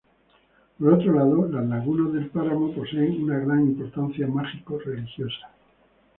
Por 0.79 0.93
otro 0.95 1.13
lado, 1.13 1.47
las 1.49 1.63
lagunas 1.67 2.11
del 2.11 2.31
páramo 2.31 2.73
poseen 2.73 3.21
una 3.23 3.37
gran 3.37 3.61
importancia 3.61 4.25
mágico-religiosa. 4.27 5.51